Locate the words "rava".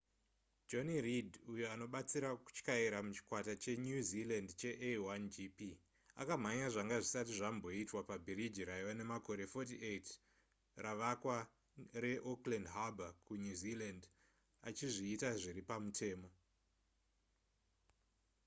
8.69-8.91